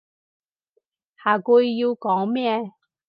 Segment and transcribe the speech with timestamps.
[1.23, 2.73] 下句要講咩？